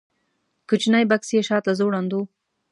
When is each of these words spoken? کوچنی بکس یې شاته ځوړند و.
کوچنی 0.69 1.03
بکس 1.09 1.29
یې 1.35 1.41
شاته 1.47 1.71
ځوړند 1.79 2.11
و. 2.13 2.19